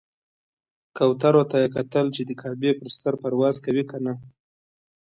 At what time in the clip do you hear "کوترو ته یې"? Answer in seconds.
0.97-1.67